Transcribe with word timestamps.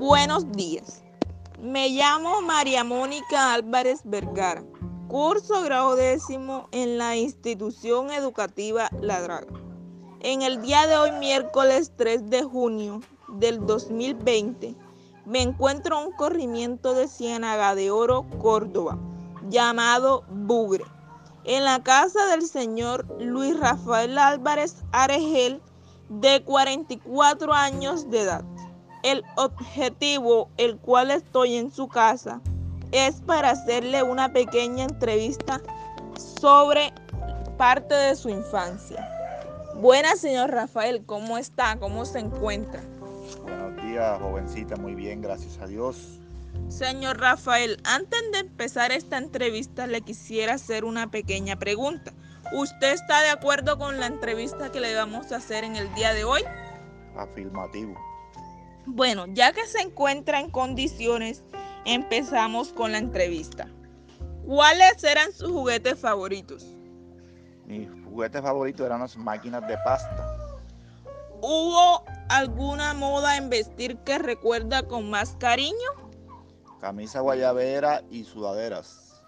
Buenos 0.00 0.50
días. 0.52 1.02
Me 1.60 1.90
llamo 1.90 2.40
María 2.40 2.84
Mónica 2.84 3.52
Álvarez 3.52 4.00
Vergara. 4.02 4.64
Curso 5.08 5.60
grado 5.60 5.94
décimo 5.94 6.68
en 6.72 6.96
la 6.96 7.18
institución 7.18 8.10
educativa 8.10 8.88
La 9.02 9.20
Draga. 9.20 9.52
En 10.20 10.40
el 10.40 10.62
día 10.62 10.86
de 10.86 10.96
hoy, 10.96 11.12
miércoles 11.12 11.92
3 11.98 12.30
de 12.30 12.42
junio 12.44 13.02
del 13.28 13.66
2020, 13.66 14.74
me 15.26 15.42
encuentro 15.42 16.00
en 16.00 16.06
un 16.06 16.12
corrimiento 16.14 16.94
de 16.94 17.06
Ciénaga 17.06 17.74
de 17.74 17.90
Oro, 17.90 18.24
Córdoba, 18.40 18.98
llamado 19.50 20.24
Bugre, 20.30 20.86
en 21.44 21.64
la 21.64 21.82
casa 21.82 22.24
del 22.28 22.40
señor 22.40 23.04
Luis 23.20 23.60
Rafael 23.60 24.16
Álvarez 24.16 24.76
Aregel, 24.92 25.60
de 26.08 26.42
44 26.42 27.52
años 27.52 28.10
de 28.10 28.22
edad. 28.22 28.44
El 29.02 29.24
objetivo, 29.36 30.50
el 30.56 30.76
cual 30.76 31.10
estoy 31.10 31.56
en 31.56 31.70
su 31.70 31.88
casa, 31.88 32.40
es 32.92 33.20
para 33.22 33.50
hacerle 33.50 34.02
una 34.02 34.32
pequeña 34.32 34.84
entrevista 34.84 35.60
sobre 36.40 36.92
parte 37.56 37.94
de 37.94 38.16
su 38.16 38.28
infancia. 38.28 39.08
Buenas, 39.76 40.18
señor 40.18 40.50
Rafael, 40.50 41.04
¿cómo 41.06 41.38
está? 41.38 41.78
¿Cómo 41.78 42.04
se 42.04 42.18
encuentra? 42.18 42.82
Buenos 43.42 43.82
días, 43.82 44.20
jovencita, 44.20 44.76
muy 44.76 44.94
bien, 44.94 45.22
gracias 45.22 45.58
a 45.58 45.66
Dios. 45.66 46.20
Señor 46.68 47.18
Rafael, 47.18 47.80
antes 47.84 48.20
de 48.32 48.40
empezar 48.40 48.92
esta 48.92 49.18
entrevista 49.18 49.86
le 49.86 50.02
quisiera 50.02 50.54
hacer 50.54 50.84
una 50.84 51.10
pequeña 51.10 51.56
pregunta. 51.56 52.12
¿Usted 52.52 52.92
está 52.92 53.22
de 53.22 53.30
acuerdo 53.30 53.78
con 53.78 54.00
la 54.00 54.06
entrevista 54.06 54.70
que 54.72 54.80
le 54.80 54.94
vamos 54.94 55.30
a 55.32 55.36
hacer 55.36 55.64
en 55.64 55.76
el 55.76 55.92
día 55.94 56.12
de 56.14 56.24
hoy? 56.24 56.42
Afirmativo. 57.16 57.94
Bueno, 58.86 59.26
ya 59.28 59.52
que 59.52 59.66
se 59.66 59.80
encuentra 59.80 60.40
en 60.40 60.50
condiciones, 60.50 61.42
empezamos 61.84 62.72
con 62.72 62.92
la 62.92 62.98
entrevista. 62.98 63.68
¿Cuáles 64.46 65.02
eran 65.04 65.32
sus 65.32 65.50
juguetes 65.50 65.98
favoritos? 65.98 66.66
Mis 67.66 67.88
juguetes 68.04 68.42
favoritos 68.42 68.84
eran 68.84 69.00
las 69.00 69.16
máquinas 69.16 69.66
de 69.68 69.76
pasta. 69.84 70.36
¿Hubo 71.40 72.04
alguna 72.28 72.94
moda 72.94 73.36
en 73.36 73.48
vestir 73.48 73.96
que 73.98 74.18
recuerda 74.18 74.82
con 74.82 75.08
más 75.08 75.36
cariño? 75.38 75.76
Camisa 76.80 77.20
guayabera 77.20 78.02
y 78.10 78.24
sudaderas. 78.24 79.22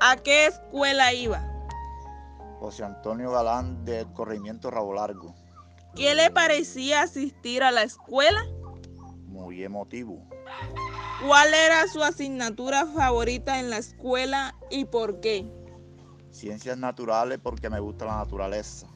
¿A 0.00 0.16
qué 0.16 0.46
escuela 0.46 1.12
iba? 1.12 1.40
José 2.60 2.84
Antonio 2.84 3.30
Galán 3.30 3.84
del 3.84 4.12
Corrimiento 4.12 4.70
Rabo 4.70 4.94
Largo. 4.94 5.34
¿Qué 5.94 6.14
le 6.14 6.30
parecía 6.30 7.02
asistir 7.02 7.62
a 7.62 7.70
la 7.70 7.82
escuela? 7.82 8.40
Muy 9.26 9.64
emotivo. 9.64 10.28
¿Cuál 11.26 11.52
era 11.52 11.86
su 11.88 12.02
asignatura 12.02 12.86
favorita 12.86 13.58
en 13.58 13.70
la 13.70 13.78
escuela 13.78 14.54
y 14.70 14.84
por 14.84 15.20
qué? 15.20 15.50
Ciencias 16.30 16.78
naturales 16.78 17.40
porque 17.42 17.68
me 17.68 17.80
gusta 17.80 18.04
la 18.04 18.16
naturaleza. 18.16 18.86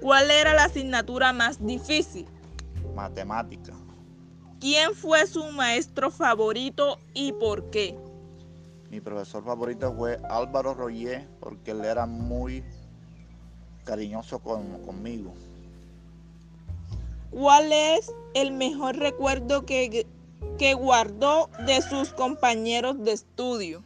¿Cuál 0.00 0.30
era 0.30 0.52
la 0.54 0.64
asignatura 0.64 1.32
más 1.32 1.64
difícil? 1.64 2.26
Matemática. 2.94 3.72
¿Quién 4.60 4.94
fue 4.94 5.26
su 5.26 5.44
maestro 5.52 6.10
favorito 6.10 6.98
y 7.12 7.32
por 7.32 7.70
qué? 7.70 7.96
Mi 8.90 9.00
profesor 9.00 9.44
favorito 9.44 9.94
fue 9.94 10.20
Álvaro 10.28 10.74
Royer 10.74 11.28
porque 11.38 11.70
él 11.72 11.84
era 11.84 12.06
muy 12.06 12.64
cariñoso 13.84 14.40
con, 14.40 14.82
conmigo. 14.84 15.34
¿Cuál 17.34 17.72
es 17.72 18.14
el 18.34 18.52
mejor 18.52 18.94
recuerdo 18.94 19.66
que, 19.66 20.06
que 20.56 20.74
guardó 20.74 21.50
de 21.66 21.82
sus 21.82 22.12
compañeros 22.12 23.02
de 23.02 23.10
estudio? 23.10 23.82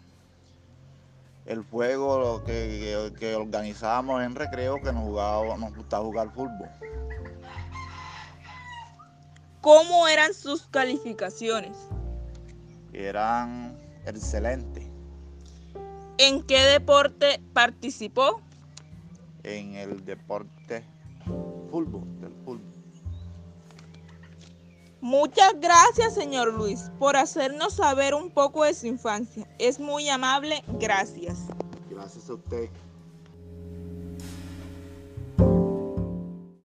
El 1.47 1.62
juego 1.62 2.45
que, 2.45 3.11
que, 3.15 3.19
que 3.19 3.34
organizábamos 3.34 4.23
en 4.23 4.34
recreo 4.34 4.77
que 4.83 4.93
nos, 4.93 5.03
jugaba, 5.03 5.56
nos 5.56 5.75
gustaba 5.75 6.05
jugar 6.05 6.31
fútbol. 6.34 6.69
¿Cómo 9.62 10.06
eran 10.09 10.34
sus 10.34 10.67
calificaciones? 10.67 11.75
Eran 12.93 13.78
excelentes. 14.05 14.84
¿En 16.19 16.43
qué 16.43 16.61
deporte 16.65 17.41
participó? 17.55 18.43
En 19.43 19.75
el 19.75 20.05
deporte 20.05 20.84
fútbol, 21.71 22.21
del 22.21 22.34
fútbol. 22.44 22.78
Muchas 25.01 25.53
gracias, 25.61 26.15
señor 26.15 26.53
Luis, 26.53 26.91
por 26.99 27.17
hacernos 27.17 27.75
saber 27.75 28.15
un 28.15 28.31
poco 28.31 28.65
de 28.65 28.75
su 28.75 28.87
infancia. 28.87 29.47
Es 29.59 29.79
muy 29.79 30.09
amable. 30.09 30.65
Gracias. 30.81 31.39
Gracias 31.89 32.29
a 32.29 32.35
usted. 32.35 32.69